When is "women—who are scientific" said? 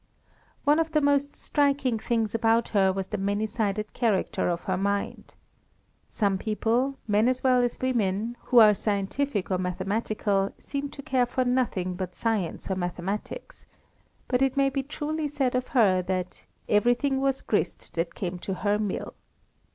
7.79-9.51